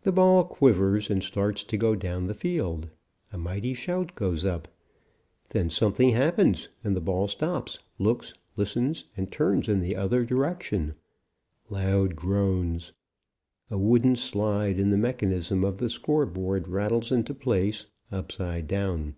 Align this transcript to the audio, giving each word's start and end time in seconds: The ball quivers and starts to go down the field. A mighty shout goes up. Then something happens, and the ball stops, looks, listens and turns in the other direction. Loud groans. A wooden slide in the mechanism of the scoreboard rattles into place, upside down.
The 0.00 0.10
ball 0.10 0.42
quivers 0.42 1.08
and 1.10 1.22
starts 1.22 1.62
to 1.62 1.76
go 1.76 1.94
down 1.94 2.26
the 2.26 2.34
field. 2.34 2.88
A 3.32 3.38
mighty 3.38 3.72
shout 3.72 4.16
goes 4.16 4.44
up. 4.44 4.66
Then 5.50 5.70
something 5.70 6.10
happens, 6.10 6.70
and 6.82 6.96
the 6.96 7.00
ball 7.00 7.28
stops, 7.28 7.78
looks, 8.00 8.34
listens 8.56 9.04
and 9.16 9.30
turns 9.30 9.68
in 9.68 9.78
the 9.78 9.94
other 9.94 10.24
direction. 10.24 10.94
Loud 11.70 12.16
groans. 12.16 12.94
A 13.70 13.78
wooden 13.78 14.16
slide 14.16 14.80
in 14.80 14.90
the 14.90 14.98
mechanism 14.98 15.62
of 15.62 15.78
the 15.78 15.88
scoreboard 15.88 16.66
rattles 16.66 17.12
into 17.12 17.32
place, 17.32 17.86
upside 18.10 18.66
down. 18.66 19.14